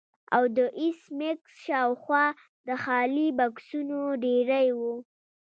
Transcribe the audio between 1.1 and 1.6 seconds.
میکس